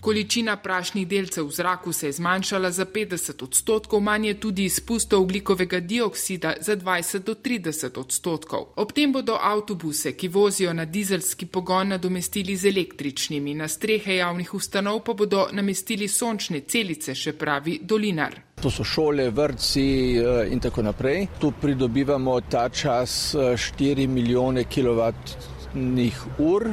Količina 0.01 0.57
prašnih 0.57 1.07
delcev 1.07 1.47
v 1.47 1.51
zraku 1.51 1.93
se 1.93 2.07
je 2.07 2.11
zmanjšala 2.11 2.71
za 2.71 2.85
50 2.85 3.43
odstotkov, 3.43 4.01
manj 4.01 4.27
je 4.27 4.39
tudi 4.39 4.65
izpustov 4.65 5.21
oglikovega 5.21 5.79
dioksida 5.79 6.53
za 6.61 6.75
20 6.75 7.22
do 7.23 7.35
30 7.35 7.99
odstotkov. 7.99 8.73
Ob 8.75 8.91
tem 8.91 9.11
bodo 9.11 9.37
avtobuse, 9.41 10.13
ki 10.17 10.27
vozijo 10.27 10.73
na 10.73 10.85
dizelski 10.85 11.45
pogon, 11.45 11.87
nadomestili 11.87 12.55
z 12.55 12.69
električnimi, 12.69 13.53
na 13.53 13.67
strehe 13.67 14.15
javnih 14.15 14.53
ustanov 14.53 15.03
pa 15.03 15.13
bodo 15.13 15.47
namestili 15.51 16.07
sončne 16.07 16.63
celice, 16.67 17.15
še 17.15 17.33
pravi 17.33 17.79
Dolinar. 17.81 18.39
To 18.61 18.71
so 18.71 18.83
šole, 18.83 19.29
vrtci 19.29 19.87
eh, 20.17 20.51
in 20.51 20.59
tako 20.59 20.83
naprej. 20.83 21.27
Tu 21.39 21.51
pridobivamo 21.61 22.39
ta 22.41 22.69
čas 22.69 23.35
4 23.35 24.03
eh, 24.03 24.07
milijone 24.07 24.63
kilovat 24.63 25.52
njih 25.75 26.17
ur. 26.37 26.67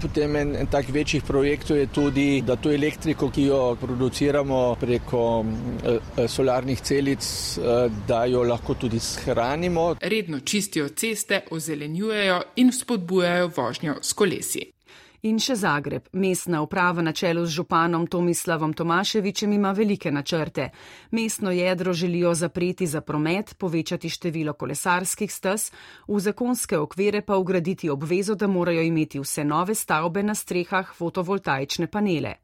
Potem 0.00 0.36
en, 0.36 0.54
en 0.56 0.66
tak 0.66 0.88
večjih 0.92 1.22
projektov 1.22 1.76
je 1.76 1.86
tudi, 1.86 2.42
da 2.46 2.56
to 2.56 2.72
elektriko, 2.72 3.30
ki 3.30 3.48
jo 3.50 3.60
produciramo 3.80 4.76
preko 4.80 5.44
eh, 5.84 6.28
solarnih 6.28 6.80
celic, 6.80 7.24
eh, 7.58 7.90
da 8.08 8.24
jo 8.24 8.42
lahko 8.42 8.74
tudi 8.74 9.00
shranimo. 9.00 9.94
Redno 10.00 10.40
čistijo 10.40 10.88
ceste, 10.88 11.42
ozelenjujejo 11.50 12.40
in 12.56 12.72
spodbujajo 12.72 13.50
vožnjo 13.56 13.98
s 14.02 14.12
kolesi. 14.12 14.75
In 15.22 15.38
še 15.40 15.56
Zagreb. 15.56 16.08
Mestna 16.12 16.60
uprava 16.62 17.02
na 17.02 17.12
čelu 17.12 17.44
z 17.46 17.56
županom 17.56 18.06
Tomislavom 18.06 18.72
Tomaševičem 18.76 19.52
ima 19.52 19.72
velike 19.72 20.10
načrte. 20.12 20.70
Mestno 21.10 21.50
jedro 21.50 21.92
želijo 21.92 22.34
zapreti 22.34 22.86
za 22.86 23.00
promet, 23.00 23.54
povečati 23.58 24.08
število 24.08 24.52
kolesarskih 24.52 25.32
stez, 25.32 25.70
v 26.08 26.20
zakonske 26.20 26.78
okvire 26.78 27.22
pa 27.22 27.36
ugraditi 27.36 27.90
obvezo, 27.90 28.34
da 28.34 28.46
morajo 28.46 28.82
imeti 28.82 29.20
vse 29.20 29.44
nove 29.44 29.74
stavbe 29.74 30.22
na 30.22 30.34
strehah 30.34 30.94
fotovoltaične 30.94 31.86
panele. 31.86 32.34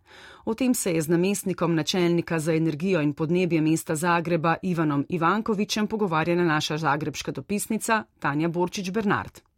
O 0.45 0.55
tem 0.55 0.75
se 0.75 0.93
je 0.93 1.03
z 1.03 1.09
namestnikom 1.09 1.75
načelnika 1.75 2.39
za 2.39 2.55
energijo 2.55 3.01
in 3.01 3.13
podnebje 3.13 3.61
mesta 3.61 3.95
Zagreba 3.95 4.57
Ivanom 4.63 5.07
Ivankovičem 5.09 5.87
pogovarjala 5.87 6.45
naša 6.45 6.79
zagrebška 6.79 7.33
dopisnica 7.33 8.05
Tanja 8.19 8.49
Borčič 8.49 8.91
Bernard. 8.91 9.52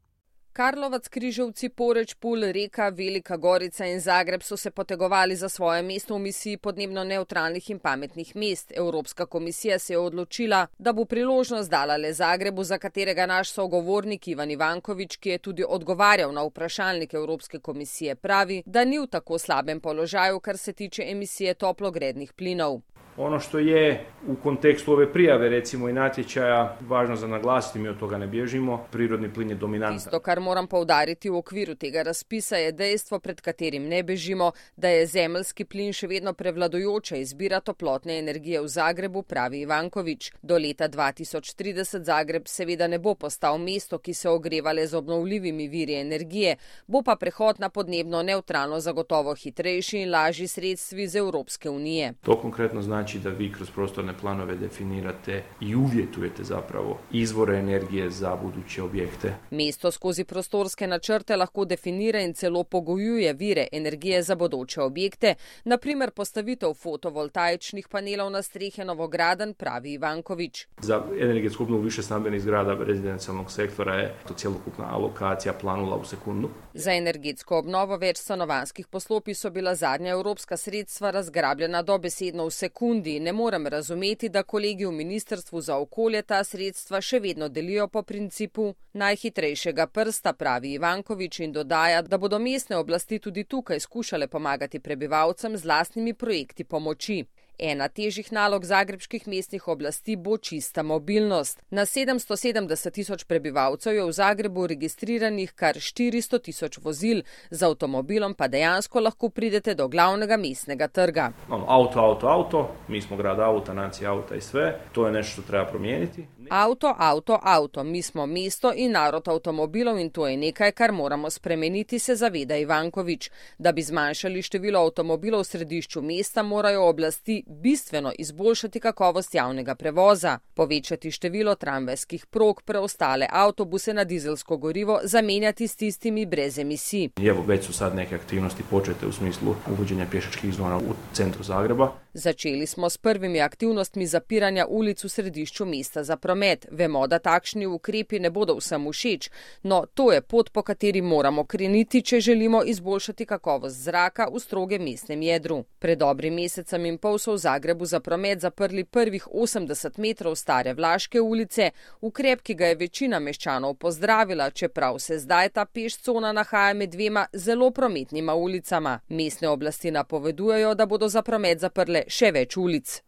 Karlovac, 0.54 1.08
Križevci, 1.08 1.68
Poreč, 1.68 2.14
Pul, 2.14 2.40
Reka, 2.52 2.88
Velika 2.88 3.37
Gorica 3.37 3.87
in 3.87 4.00
Zagreb 4.00 4.42
so 4.42 4.56
se 4.56 4.70
potegovali 4.70 5.37
za 5.37 5.49
svoje 5.49 5.82
mesto 5.82 6.14
v 6.14 6.18
misiji 6.18 6.56
podnebno 6.56 7.04
neutralnih 7.04 7.70
in 7.70 7.78
pametnih 7.78 8.37
mest. 8.37 8.73
Evropska 8.76 9.26
komisija 9.26 9.78
se 9.78 9.92
je 9.92 9.99
odločila, 9.99 10.66
da 10.78 10.92
bo 10.92 11.04
priložnost 11.04 11.70
dala 11.70 11.96
le 11.96 12.12
Zagrebu, 12.12 12.64
za 12.64 12.78
katerega 12.78 13.26
naš 13.26 13.50
sogovornik 13.50 14.28
Ivan 14.28 14.50
Ivankovič, 14.50 15.16
ki 15.16 15.28
je 15.28 15.38
tudi 15.38 15.64
odgovarjal 15.68 16.32
na 16.32 16.46
vprašalnik 16.46 17.14
Evropske 17.14 17.58
komisije, 17.58 18.14
pravi, 18.14 18.62
da 18.66 18.84
ni 18.84 18.99
v 18.99 19.06
tako 19.06 19.38
slabem 19.38 19.80
položaju, 19.80 20.40
kar 20.40 20.58
se 20.58 20.73
tiče 20.73 21.02
emisije 21.02 21.54
toplogrednih 21.54 22.32
plinov. 22.32 22.80
Ono 23.16 23.40
što 23.40 23.59
je 23.59 24.04
u 24.28 24.35
kontekstu 24.42 24.92
ove 24.92 25.12
prijave 25.12 25.49
recimo 25.49 25.88
i 25.88 25.92
natječaja 25.92 26.76
važno 26.80 27.16
za 27.16 27.26
naglasiti, 27.26 27.78
mi 27.78 27.88
od 27.88 27.99
toga 27.99 28.18
ne 28.18 28.26
bježimo, 28.26 28.87
prirodni 28.92 29.33
plin 29.35 29.50
je 29.50 29.56
dominantan. 29.56 29.97
Isto, 29.97 30.21
kar 30.21 30.40
moram 30.40 30.66
poudariti 30.66 31.30
v 31.30 31.37
okviru 31.37 31.75
tega 31.75 32.02
razpisa 32.02 32.56
je 32.56 32.73
dejstvo, 32.73 33.18
pred 33.18 33.40
katerim 33.40 33.88
ne 33.88 34.02
bežimo, 34.02 34.52
da 34.76 34.88
je 34.88 35.06
zemljski 35.06 35.64
plin 35.64 35.92
še 35.92 36.06
vedno 36.06 36.33
prevladojoča 36.33 37.16
izbira 37.16 37.61
toplotne 37.61 38.18
energije 38.18 38.61
v 38.61 38.68
Zagrebu, 38.68 39.23
pravi 39.23 39.61
Ivankovič. 39.61 40.33
Do 40.42 40.59
leta 40.59 40.88
2030 40.88 42.02
Zagreb 42.02 42.49
seveda 42.49 42.88
ne 42.88 42.99
bo 42.99 43.14
postal 43.14 43.59
mesto, 43.59 43.99
ki 43.99 44.14
se 44.14 44.28
ogrevale 44.28 44.87
z 44.87 44.94
obnovljivimi 44.94 45.68
viri 45.68 46.00
energije, 46.00 46.56
bo 46.87 47.02
pa 47.02 47.16
prehod 47.16 47.61
na 47.61 47.68
podnebno 47.68 48.23
neutralno 48.23 48.80
zagotovo 48.80 49.35
hitrejši 49.35 49.99
in 49.99 50.11
lažji 50.11 50.49
sredstvi 50.49 51.09
z 51.09 51.16
Evropske 51.16 51.71
unije. 51.71 52.12
To 52.23 52.40
konkretno 52.40 52.83
znači 52.83 53.03
znači 53.04 53.18
da 53.18 53.30
vi 53.30 53.52
kroz 53.52 53.70
prostorne 53.70 54.14
planove 54.20 54.56
definirate 54.56 55.42
i 55.61 55.75
uvjetujete 55.75 56.44
zapravo 56.44 56.99
izvore 57.12 57.58
energije 57.58 58.11
za 58.11 58.37
buduće 58.37 58.82
objekte. 58.82 59.34
Mesto 59.50 59.90
skozi 59.90 60.25
prostorske 60.25 60.87
načrte 60.87 61.37
lahko 61.37 61.64
definira 61.64 62.20
in 62.20 62.34
celo 62.34 62.64
pogojuje 62.64 63.32
vire 63.32 63.66
energije 63.73 64.23
za 64.23 64.34
bodoče 64.34 64.80
objekte, 64.80 65.34
naprimer 65.64 66.11
postavitev 66.11 66.75
fotovoltaičnih 66.75 67.88
panelov 67.88 68.30
na 68.30 68.42
strehe 68.42 68.84
Novograden, 68.84 69.54
pravi 69.54 69.92
Ivankovič. 69.92 70.66
Za 70.80 71.02
energetsku 71.20 71.62
obnovu 71.62 71.82
više 71.82 72.02
stambenih 72.02 72.42
zgrada 72.42 72.75
rezidencijalnog 72.84 73.52
sektora 73.52 73.94
je 73.94 74.14
to 74.28 74.34
celokupna 74.34 74.84
alokacija 74.94 75.52
planula 75.52 75.96
u 75.96 76.04
sekundu. 76.04 76.49
Za 76.75 76.92
energetsko 76.92 77.58
obnovo 77.58 77.96
več 77.96 78.16
stanovanskih 78.16 78.87
poslopi 78.87 79.34
so 79.34 79.50
bila 79.50 79.75
zadnja 79.75 80.11
evropska 80.11 80.56
sredstva 80.56 81.11
razgrabljena 81.11 81.82
dobesedno 81.82 82.46
v 82.46 82.50
sekundi 82.50 82.94
sekundi 82.95 83.21
ne 83.21 83.33
morem 83.33 83.67
razumeti, 83.67 84.29
da 84.29 84.43
kolegi 84.43 84.87
v 84.87 84.93
Ministrstvu 84.93 85.61
za 85.61 85.77
okolje 85.77 86.23
ta 86.23 86.45
sredstva 86.45 87.01
še 87.01 87.19
vedno 87.21 87.49
delijo 87.49 87.89
po 87.89 88.03
principu 88.03 88.75
najhitrejšega 88.93 89.87
prsta, 89.87 90.33
pravi 90.33 90.73
Ivankovič 90.75 91.41
in 91.41 91.53
dodaja, 91.53 92.03
da 92.03 92.19
bodo 92.19 92.39
mestne 92.39 92.77
oblasti 92.77 93.19
tudi 93.19 93.45
tukaj 93.45 93.81
skušale 93.81 94.29
pomagati 94.29 94.79
prebivalcem 94.79 95.57
z 95.57 95.65
lastnimi 95.65 96.15
projekti 96.15 96.65
pomoči. 96.65 97.25
Ena 97.58 97.88
težjih 97.88 98.32
nalog 98.32 98.64
zagrebskih 98.64 99.28
mestnih 99.28 99.68
oblasti 99.68 100.16
bo 100.16 100.37
čista 100.37 100.82
mobilnost. 100.82 101.62
Na 101.70 101.87
770 101.87 102.90
tisoč 102.90 103.25
prebivalcev 103.25 103.94
je 103.94 104.04
v 104.04 104.12
Zagrebu 104.12 104.66
registriranih 104.66 105.52
kar 105.54 105.78
400 105.78 106.40
tisoč 106.42 106.78
vozil, 106.82 107.23
z 107.50 107.62
avtomobilom 107.62 108.34
pa 108.34 108.49
dejansko 108.49 109.00
lahko 109.00 109.30
pridete 109.30 109.75
do 109.75 109.88
glavnega 109.88 110.37
mestnega 110.37 110.88
trga. 110.88 111.30
Avto, 111.49 112.00
avto, 112.00 112.28
avto, 112.28 112.68
mi 112.88 113.00
smo 113.00 113.16
grad 113.16 113.40
avta, 113.40 113.75
nacija 113.75 114.11
avta 114.11 114.34
in 114.34 114.40
vse, 114.40 114.73
to 114.92 115.06
je 115.06 115.12
nešto, 115.12 115.32
što 115.32 115.42
treba 115.42 115.66
promijeniti. 115.66 116.26
Avto, 116.51 116.95
avto, 116.99 117.39
avto, 117.43 117.85
mi 117.85 118.03
smo 118.03 118.27
mesto 118.27 118.73
in 118.77 118.91
narod 118.91 119.29
avtomobilov 119.29 119.99
in 119.99 120.11
to 120.11 120.27
je 120.29 120.37
nekaj, 120.37 120.73
kar 120.73 120.93
moramo 120.93 121.31
spremeniti, 121.31 121.99
se 121.99 122.17
zaveda 122.17 122.57
Ivankovič. 122.57 123.31
Da 123.59 123.73
bi 123.73 123.83
zmanjšali 123.83 124.43
število 124.43 124.81
avtomobilov 124.81 125.41
v 125.41 125.45
središču 125.45 126.03
mesta, 126.03 126.43
morajo 126.43 126.83
oblasti 126.89 127.45
bistveno 127.47 128.13
izboljšati 128.19 128.81
kakovost 128.81 129.35
javnega 129.35 129.75
prevoza, 129.75 130.39
povečati 130.55 131.11
število 131.11 131.55
tramvajskih 131.55 132.27
prog, 132.27 132.63
preostale 132.63 133.27
avtobuse 133.31 133.95
na 133.95 134.05
dizelsko 134.05 134.57
gorivo 134.57 135.01
zamenjati 135.05 135.69
s 135.69 135.77
tistimi 135.77 136.27
brez 136.27 136.59
emisij. 136.59 137.09
Evo, 137.17 137.43
več 137.43 137.67
so 137.67 137.73
sad 137.73 137.95
neke 137.95 138.15
aktivnosti 138.15 138.63
počete 138.71 139.07
v 139.07 139.13
smislu 139.13 139.57
uvođenja 139.71 140.07
pješačkih 140.11 140.55
zona 140.55 140.77
v 140.77 140.95
centru 141.13 141.43
Zagreba. 141.43 141.93
Začeli 142.15 142.67
smo 142.67 142.91
s 142.91 142.99
prvimi 142.99 143.41
aktivnostmi 143.41 144.07
zapiranja 144.07 144.67
ulic 144.69 145.05
v 145.05 145.09
središču 145.09 145.67
mesta 145.67 146.05
za 146.05 146.17
promet. 146.17 146.34
Vemo, 146.71 147.07
da 147.07 147.19
takšni 147.19 147.67
ukrepi 147.67 148.19
ne 148.21 148.31
bodo 148.31 148.57
vsem 148.59 148.87
všeč, 148.91 149.31
no 149.62 149.85
to 149.95 150.12
je 150.12 150.21
pot, 150.23 150.50
po 150.50 150.62
kateri 150.62 151.03
moramo 151.03 151.45
kreniti, 151.45 152.02
če 152.02 152.21
želimo 152.21 152.63
izboljšati 152.65 153.26
kakovost 153.26 153.85
zraka 153.85 154.28
v 154.32 154.41
strogem 154.41 154.82
mestnem 154.82 155.23
jedru. 155.23 155.65
Pred 155.78 155.99
dobrim 155.99 156.35
mesecem 156.35 156.87
in 156.87 156.99
pol 156.99 157.19
so 157.19 157.32
v 157.35 157.39
Zagrebu 157.39 157.87
za 157.87 158.00
promet 158.00 158.41
zaprli 158.41 158.85
prvih 158.85 159.28
80 159.32 159.99
metrov 159.99 160.37
stare 160.37 160.75
Vlaške 160.75 161.21
ulice, 161.21 161.71
ukrep, 162.00 162.43
ki 162.43 162.54
ga 162.54 162.67
je 162.73 162.80
večina 162.82 163.21
meščanov 163.21 163.75
pozdravila, 163.75 164.50
čeprav 164.50 164.99
se 164.99 165.19
zdaj 165.19 165.49
ta 165.49 165.65
pešcona 165.65 166.32
nahaja 166.32 166.75
med 166.75 166.91
dvema 166.91 167.26
zelo 167.32 167.71
prometnima 167.71 168.35
ulicama. 168.35 169.00
Mestne 169.08 169.49
oblasti 169.49 169.91
napovedujejo, 169.91 170.75
da 170.75 170.87
bodo 170.87 171.08
za 171.08 171.23
promet 171.23 171.61
zaprle 171.61 172.04
še 172.08 172.32
več 172.32 172.56
ulic. 172.56 173.00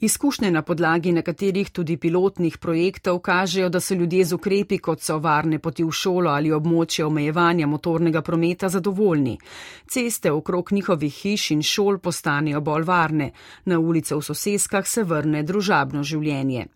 Izkušnje 0.00 0.50
na 0.50 0.62
podlagi 0.62 1.12
nekaterih 1.12 1.70
tudi 1.70 1.96
pilotnih 1.96 2.58
projektov 2.58 3.18
kažejo, 3.18 3.68
da 3.68 3.80
so 3.80 3.94
ljudje 3.94 4.24
z 4.24 4.32
ukrepi, 4.34 4.78
kot 4.78 5.02
so 5.02 5.18
varne 5.18 5.58
poti 5.58 5.84
v 5.84 5.90
šolo 5.90 6.30
ali 6.30 6.52
območje 6.52 7.04
omejevanja 7.04 7.66
motornega 7.66 8.22
prometa, 8.22 8.68
zadovoljni. 8.68 9.38
Ceste 9.88 10.32
okrog 10.32 10.72
njihovih 10.72 11.14
hiš 11.14 11.50
in 11.50 11.62
šol 11.62 11.98
postanejo 11.98 12.60
bolj 12.60 12.84
varne, 12.84 13.32
na 13.64 13.78
ulice 13.78 14.14
v 14.14 14.22
soseskah 14.22 14.86
se 14.86 15.04
vrne 15.04 15.42
družabno 15.42 16.02
življenje. 16.02 16.66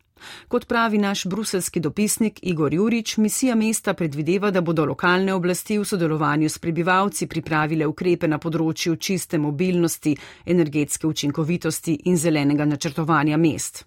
Kot 0.48 0.66
pravi 0.66 0.98
naš 0.98 1.24
bruselski 1.26 1.80
dopisnik 1.80 2.38
Igor 2.42 2.74
Jurič, 2.74 3.16
misija 3.16 3.54
mesta 3.54 3.94
predvideva, 3.94 4.50
da 4.50 4.60
bodo 4.60 4.84
lokalne 4.84 5.34
oblasti 5.34 5.78
v 5.78 5.84
sodelovanju 5.84 6.48
s 6.48 6.58
prebivalci 6.58 7.26
pripravile 7.26 7.86
ukrepe 7.86 8.28
na 8.28 8.38
področju 8.38 8.96
čiste 8.96 9.38
mobilnosti, 9.38 10.16
energetske 10.46 11.06
učinkovitosti 11.06 12.00
in 12.04 12.16
zelenega 12.16 12.64
načrtovanja 12.64 13.36
mest. 13.36 13.84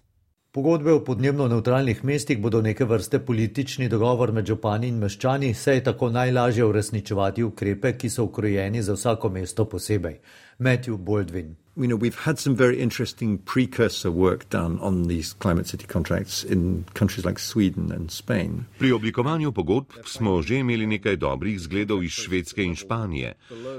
Pogodbe 0.52 0.92
o 0.92 1.04
podnebno 1.06 1.46
neutralnih 1.48 2.00
mestih 2.04 2.40
bodo 2.42 2.60
neke 2.62 2.84
vrste 2.84 3.20
politični 3.22 3.86
dogovor 3.88 4.32
med 4.32 4.50
župani 4.50 4.88
in 4.90 4.98
meščani, 4.98 5.52
saj 5.54 5.78
je 5.78 5.84
tako 5.92 6.10
najlažje 6.10 6.66
uresničevati 6.66 7.46
ukrepe, 7.46 7.94
ki 7.94 8.10
so 8.10 8.26
ukrojeni 8.26 8.82
za 8.82 8.98
vsako 8.98 9.30
mesto 9.30 9.68
posebej. 9.70 10.18
Matthew 10.58 10.98
Baldwin. 10.98 11.59
You 11.80 11.88
know, 11.88 11.96
we've 11.96 12.26
had 12.28 12.38
some 12.38 12.54
very 12.54 12.78
interesting 12.78 13.38
precursor 13.38 14.10
work 14.10 14.50
done 14.50 14.78
on 14.80 15.08
these 15.08 15.32
climate 15.32 15.66
city 15.66 15.86
contracts 15.86 16.44
in 16.44 16.84
countries 16.92 17.24
like 17.24 17.38
Sweden 17.38 17.90
and 17.90 18.12
Spain. 18.12 18.66
Pri 18.78 18.92
oblikovanju 18.92 19.52
pogodb 19.52 20.04
smo 20.04 20.42
že 20.42 20.60
imeli 20.60 20.84
nekaj 20.86 21.16
dobrih 21.16 21.56
zgledov 21.56 22.04
iz 22.04 22.12
Švedske 22.12 22.60
in 22.60 22.76
Španije. 22.76 23.32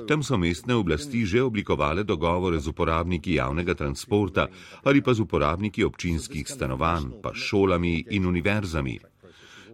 Tam 0.10 0.24
so 0.26 0.38
mestne 0.38 0.74
oblasti 0.74 1.26
že 1.30 1.46
oblikovale 1.46 2.02
dogovore 2.04 2.58
z 2.58 2.74
uporabniki 2.74 3.38
javnega 3.38 3.78
transporta 3.78 4.48
ali 4.84 5.06
pa 5.06 5.14
z 5.14 5.22
uporabniki 5.22 5.86
občinskih 5.86 6.50
stanovanj, 6.50 7.22
pa 7.22 7.38
šolami 7.38 8.06
in 8.10 8.26
univerzami. 8.26 9.11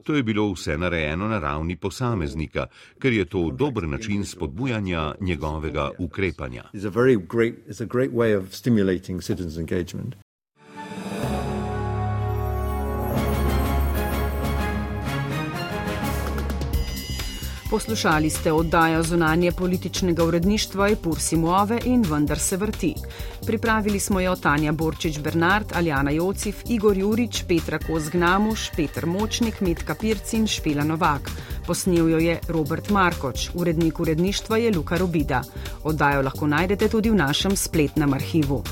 To 0.07 0.15
je 0.15 0.23
bilo 0.23 0.51
vse 0.51 0.77
narejeno 0.77 1.27
na 1.27 1.39
ravni 1.39 1.75
posameznika, 1.75 2.67
ker 2.99 3.13
je 3.13 3.25
to 3.25 3.51
dober 3.51 3.83
način 3.83 4.25
spodbujanja 4.25 5.15
njegovega 5.19 5.89
ukrepanja. 5.99 6.63
Poslušali 17.69 18.29
ste 18.29 18.51
oddajo 18.51 19.03
zunanje 19.03 19.51
političnega 19.51 20.23
uredništva 20.23 20.89
Epursi 20.89 21.35
Move 21.35 21.79
in 21.85 22.05
vendar 22.09 22.39
se 22.39 22.57
vrti. 22.57 22.93
Pripravili 23.45 23.99
smo 23.99 24.19
jo 24.19 24.35
Tanja 24.35 24.71
Borčič 24.71 25.19
Bernard, 25.19 25.65
Aljana 25.75 26.11
Jocif, 26.11 26.55
Igor 26.69 26.97
Jurič, 26.97 27.43
Petra 27.47 27.79
Kozgnamuš, 27.79 28.69
Petr 28.75 29.05
Močnik, 29.05 29.61
Metka 29.61 29.95
Pirc 29.95 30.33
in 30.33 30.47
Špela 30.47 30.83
Novak. 30.83 31.31
Posnil 31.67 32.09
jo 32.09 32.17
je 32.17 32.39
Robert 32.47 32.89
Markoč, 32.89 33.49
urednik 33.53 33.99
uredništva 33.99 34.57
je 34.57 34.71
Luka 34.75 34.97
Robida. 34.97 35.41
Oddajo 35.83 36.21
lahko 36.21 36.47
najdete 36.47 36.89
tudi 36.89 37.09
v 37.09 37.15
našem 37.15 37.55
spletnem 37.55 38.13
arhivu. 38.13 38.63